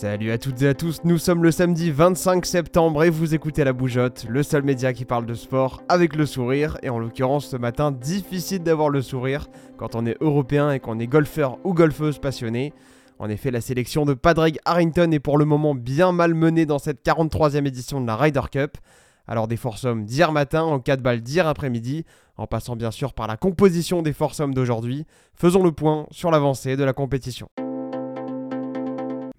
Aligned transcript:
Salut 0.00 0.30
à 0.30 0.38
toutes 0.38 0.62
et 0.62 0.68
à 0.68 0.74
tous, 0.74 1.00
nous 1.02 1.18
sommes 1.18 1.42
le 1.42 1.50
samedi 1.50 1.90
25 1.90 2.46
septembre 2.46 3.02
et 3.02 3.10
vous 3.10 3.34
écoutez 3.34 3.64
La 3.64 3.72
Bougeotte, 3.72 4.26
le 4.28 4.44
seul 4.44 4.62
média 4.62 4.92
qui 4.92 5.04
parle 5.04 5.26
de 5.26 5.34
sport 5.34 5.82
avec 5.88 6.14
le 6.14 6.24
sourire. 6.24 6.78
Et 6.84 6.88
en 6.88 7.00
l'occurrence 7.00 7.48
ce 7.48 7.56
matin, 7.56 7.90
difficile 7.90 8.62
d'avoir 8.62 8.90
le 8.90 9.02
sourire 9.02 9.48
quand 9.76 9.96
on 9.96 10.06
est 10.06 10.16
européen 10.20 10.70
et 10.70 10.78
qu'on 10.78 11.00
est 11.00 11.08
golfeur 11.08 11.58
ou 11.64 11.74
golfeuse 11.74 12.20
passionné. 12.20 12.72
En 13.18 13.28
effet, 13.28 13.50
la 13.50 13.60
sélection 13.60 14.04
de 14.04 14.14
Padraig 14.14 14.60
Harrington 14.64 15.10
est 15.10 15.18
pour 15.18 15.36
le 15.36 15.44
moment 15.44 15.74
bien 15.74 16.12
mal 16.12 16.32
menée 16.32 16.64
dans 16.64 16.78
cette 16.78 17.04
43e 17.04 17.66
édition 17.66 18.00
de 18.00 18.06
la 18.06 18.14
Ryder 18.14 18.42
Cup. 18.52 18.76
Alors 19.26 19.48
des 19.48 19.56
foursomes 19.56 20.04
d'hier 20.04 20.30
matin, 20.30 20.62
en 20.62 20.78
4 20.78 21.02
balles 21.02 21.22
d'hier 21.22 21.48
après-midi, 21.48 22.04
en 22.36 22.46
passant 22.46 22.76
bien 22.76 22.92
sûr 22.92 23.14
par 23.14 23.26
la 23.26 23.36
composition 23.36 24.02
des 24.02 24.12
foursomes 24.12 24.54
d'aujourd'hui, 24.54 25.06
faisons 25.34 25.64
le 25.64 25.72
point 25.72 26.06
sur 26.12 26.30
l'avancée 26.30 26.76
de 26.76 26.84
la 26.84 26.92
compétition. 26.92 27.48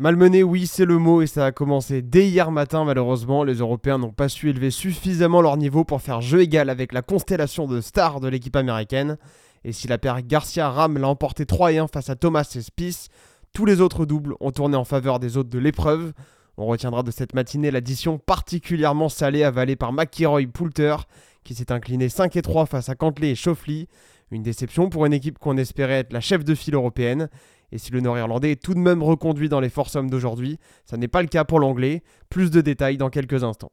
Malmené, 0.01 0.43
oui, 0.43 0.65
c'est 0.65 0.85
le 0.85 0.97
mot 0.97 1.21
et 1.21 1.27
ça 1.27 1.47
a 1.47 1.51
commencé 1.51 2.01
dès 2.01 2.29
hier 2.29 2.51
matin 2.51 2.85
malheureusement. 2.85 3.43
Les 3.43 3.55
Européens 3.55 3.97
n'ont 3.97 4.13
pas 4.13 4.29
su 4.29 4.49
élever 4.49 4.71
suffisamment 4.71 5.41
leur 5.41 5.57
niveau 5.57 5.83
pour 5.83 6.01
faire 6.01 6.21
jeu 6.21 6.39
égal 6.39 6.69
avec 6.69 6.93
la 6.93 7.01
constellation 7.01 7.67
de 7.67 7.81
stars 7.81 8.21
de 8.21 8.29
l'équipe 8.29 8.55
américaine. 8.55 9.17
Et 9.65 9.73
si 9.73 9.89
la 9.89 9.97
paire 9.97 10.21
Garcia-Ram 10.21 10.97
l'a 10.97 11.09
emporté 11.09 11.45
3 11.45 11.71
1 11.71 11.87
face 11.87 12.09
à 12.09 12.15
Thomas 12.15 12.49
et 12.55 12.61
Spieth, 12.61 13.09
tous 13.51 13.65
les 13.65 13.81
autres 13.81 14.05
doubles 14.05 14.35
ont 14.39 14.51
tourné 14.51 14.77
en 14.77 14.85
faveur 14.85 15.19
des 15.19 15.35
autres 15.35 15.49
de 15.49 15.59
l'épreuve. 15.59 16.13
On 16.55 16.65
retiendra 16.65 17.03
de 17.03 17.11
cette 17.11 17.33
matinée 17.33 17.69
l'addition 17.69 18.19
particulièrement 18.19 19.09
salée 19.09 19.43
avalée 19.43 19.75
par 19.75 19.91
McIlroy 19.91 20.47
Poulter, 20.47 20.95
qui 21.43 21.55
s'est 21.55 21.73
incliné 21.73 22.07
5 22.07 22.37
et 22.37 22.41
3 22.41 22.67
face 22.67 22.87
à 22.87 22.95
Cantley 22.95 23.31
et 23.31 23.35
Schauffele. 23.35 23.87
Une 24.31 24.43
déception 24.43 24.89
pour 24.89 25.05
une 25.05 25.13
équipe 25.13 25.39
qu'on 25.39 25.57
espérait 25.57 25.99
être 25.99 26.13
la 26.13 26.21
chef 26.21 26.45
de 26.45 26.55
file 26.55 26.75
européenne. 26.75 27.27
Et 27.71 27.77
si 27.77 27.91
le 27.91 28.01
Nord-Irlandais 28.01 28.51
est 28.51 28.63
tout 28.63 28.73
de 28.73 28.79
même 28.79 29.03
reconduit 29.03 29.49
dans 29.49 29.59
les 29.59 29.69
foursomes 29.69 30.09
d'aujourd'hui, 30.09 30.57
ça 30.85 30.97
n'est 30.97 31.07
pas 31.07 31.21
le 31.21 31.27
cas 31.27 31.43
pour 31.43 31.59
l'Anglais. 31.59 32.03
Plus 32.29 32.51
de 32.51 32.61
détails 32.61 32.97
dans 32.97 33.09
quelques 33.09 33.43
instants. 33.43 33.71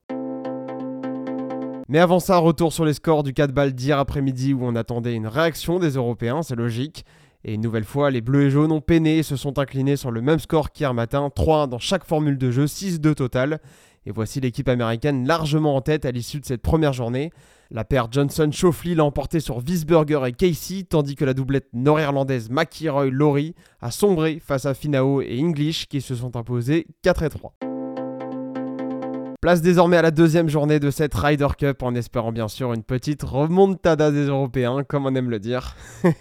Mais 1.88 2.00
avant 2.00 2.18
ça, 2.18 2.38
retour 2.38 2.72
sur 2.72 2.84
les 2.84 2.94
scores 2.94 3.22
du 3.22 3.32
4 3.32 3.52
balles 3.52 3.72
d'hier 3.72 3.98
après-midi 3.98 4.52
où 4.52 4.60
on 4.62 4.74
attendait 4.74 5.14
une 5.14 5.28
réaction 5.28 5.78
des 5.78 5.90
Européens, 5.90 6.42
c'est 6.42 6.56
logique. 6.56 7.04
Et 7.48 7.54
une 7.54 7.60
nouvelle 7.60 7.84
fois, 7.84 8.10
les 8.10 8.20
Bleus 8.20 8.46
et 8.46 8.50
Jaunes 8.50 8.72
ont 8.72 8.80
peiné 8.80 9.18
et 9.18 9.22
se 9.22 9.36
sont 9.36 9.60
inclinés 9.60 9.94
sur 9.94 10.10
le 10.10 10.20
même 10.20 10.40
score 10.40 10.72
qu'hier 10.72 10.92
matin, 10.92 11.30
3-1 11.34 11.68
dans 11.68 11.78
chaque 11.78 12.04
formule 12.04 12.38
de 12.38 12.50
jeu, 12.50 12.64
6-2 12.64 13.14
total. 13.14 13.60
Et 14.04 14.10
voici 14.10 14.40
l'équipe 14.40 14.68
américaine 14.68 15.28
largement 15.28 15.76
en 15.76 15.80
tête 15.80 16.04
à 16.06 16.10
l'issue 16.10 16.40
de 16.40 16.44
cette 16.44 16.60
première 16.60 16.92
journée. 16.92 17.30
La 17.70 17.84
paire 17.84 18.08
Johnson-Schauffele 18.10 18.96
l'a 18.96 19.04
emporté 19.04 19.38
sur 19.38 19.58
Wiesberger 19.58 20.22
et 20.26 20.32
Casey, 20.32 20.82
tandis 20.82 21.14
que 21.14 21.24
la 21.24 21.34
doublette 21.34 21.68
nord-irlandaise 21.72 22.50
McIlroy-Laurie 22.50 23.54
a 23.80 23.92
sombré 23.92 24.40
face 24.44 24.66
à 24.66 24.74
Finao 24.74 25.22
et 25.22 25.38
English 25.40 25.86
qui 25.86 26.00
se 26.00 26.16
sont 26.16 26.36
imposés 26.36 26.88
4 27.02 27.22
et 27.22 27.28
3. 27.28 27.54
Place 29.40 29.62
désormais 29.62 29.98
à 29.98 30.02
la 30.02 30.10
deuxième 30.10 30.48
journée 30.48 30.80
de 30.80 30.90
cette 30.90 31.14
Ryder 31.14 31.48
Cup 31.56 31.84
en 31.84 31.94
espérant 31.94 32.32
bien 32.32 32.48
sûr 32.48 32.72
une 32.72 32.82
petite 32.82 33.22
remontada 33.22 34.10
des 34.10 34.24
Européens, 34.24 34.82
comme 34.82 35.06
on 35.06 35.14
aime 35.14 35.30
le 35.30 35.38
dire. 35.38 35.76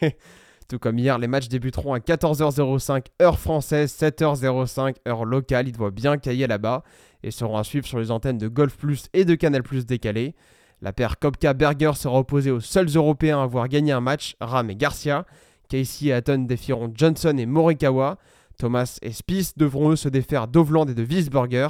Tout 0.67 0.79
comme 0.79 0.97
hier, 0.97 1.19
les 1.19 1.27
matchs 1.27 1.47
débuteront 1.47 1.93
à 1.93 1.99
14h05 1.99 3.05
heure 3.21 3.39
française, 3.39 3.95
7h05 3.99 4.95
heure 5.07 5.25
locale. 5.25 5.67
Ils 5.67 5.73
doivent 5.73 5.91
bien 5.91 6.17
cailler 6.17 6.47
là-bas 6.47 6.83
et 7.23 7.29
seront 7.29 7.57
à 7.57 7.63
suivre 7.63 7.85
sur 7.85 7.99
les 7.99 8.09
antennes 8.09 8.39
de 8.39 8.47
Golf 8.47 8.75
Plus 8.75 9.05
et 9.13 9.25
de 9.25 9.35
Canal 9.35 9.61
Plus 9.61 9.85
décalées. 9.85 10.33
La 10.81 10.91
paire 10.91 11.19
Kopka-Berger 11.19 11.93
sera 11.95 12.19
opposée 12.19 12.51
aux 12.51 12.59
seuls 12.59 12.89
Européens 12.95 13.39
à 13.39 13.43
avoir 13.43 13.67
gagné 13.67 13.91
un 13.91 14.01
match, 14.01 14.35
Ram 14.41 14.69
et 14.69 14.75
Garcia. 14.75 15.25
Casey 15.69 16.07
et 16.07 16.13
Hatton 16.13 16.45
défieront 16.47 16.91
Johnson 16.93 17.35
et 17.37 17.45
Morikawa. 17.45 18.17
Thomas 18.57 18.97
et 19.01 19.11
Spieth 19.11 19.57
devront 19.57 19.91
eux 19.91 19.95
se 19.95 20.09
défaire 20.09 20.47
d'Ovland 20.47 20.89
et 20.89 20.95
de 20.95 21.03
Wiesberger. 21.03 21.67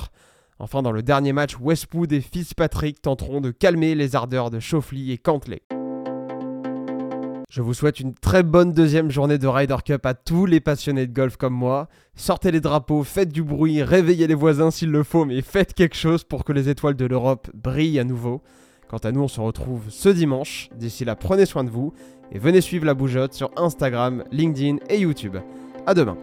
Enfin, 0.59 0.81
dans 0.81 0.91
le 0.91 1.03
dernier 1.03 1.33
match, 1.33 1.57
Westwood 1.59 2.13
et 2.13 2.21
Fitzpatrick 2.21 3.01
tenteront 3.01 3.41
de 3.41 3.51
calmer 3.51 3.93
les 3.93 4.15
ardeurs 4.15 4.51
de 4.51 4.59
Schauffele 4.59 5.11
et 5.11 5.17
Cantley. 5.17 5.61
Je 7.55 7.61
vous 7.61 7.73
souhaite 7.73 8.01
une 8.01 8.13
très 8.13 8.43
bonne 8.43 8.73
deuxième 8.73 9.09
journée 9.09 9.37
de 9.37 9.47
Ryder 9.47 9.77
Cup 9.85 10.05
à 10.05 10.13
tous 10.13 10.45
les 10.45 10.59
passionnés 10.59 11.07
de 11.07 11.13
golf 11.13 11.37
comme 11.37 11.53
moi. 11.53 11.87
Sortez 12.13 12.51
les 12.51 12.59
drapeaux, 12.59 13.03
faites 13.03 13.31
du 13.31 13.43
bruit, 13.43 13.81
réveillez 13.81 14.27
les 14.27 14.35
voisins 14.35 14.71
s'il 14.71 14.91
le 14.91 15.03
faut, 15.03 15.23
mais 15.23 15.41
faites 15.41 15.73
quelque 15.73 15.95
chose 15.95 16.25
pour 16.25 16.43
que 16.43 16.51
les 16.51 16.67
étoiles 16.67 16.97
de 16.97 17.05
l'Europe 17.05 17.49
brillent 17.53 18.01
à 18.01 18.03
nouveau. 18.03 18.41
Quant 18.89 18.97
à 18.97 19.13
nous, 19.13 19.21
on 19.21 19.29
se 19.29 19.39
retrouve 19.39 19.83
ce 19.87 20.09
dimanche. 20.09 20.67
D'ici 20.75 21.05
là, 21.05 21.15
prenez 21.15 21.45
soin 21.45 21.63
de 21.63 21.69
vous 21.69 21.93
et 22.33 22.39
venez 22.39 22.59
suivre 22.59 22.85
la 22.85 22.93
bougeotte 22.93 23.33
sur 23.33 23.49
Instagram, 23.55 24.25
LinkedIn 24.33 24.79
et 24.89 24.99
YouTube. 24.99 25.37
A 25.87 25.93
demain. 25.93 26.17